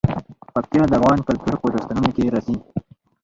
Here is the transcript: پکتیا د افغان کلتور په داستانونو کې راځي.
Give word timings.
پکتیا 0.53 0.83
د 0.89 0.93
افغان 0.99 1.19
کلتور 1.27 1.55
په 1.61 1.67
داستانونو 1.73 2.09
کې 2.15 2.31
راځي. 2.33 2.57